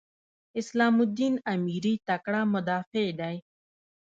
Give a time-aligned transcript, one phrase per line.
[0.61, 3.35] اسلام الدین امیري تکړه مدافع دی.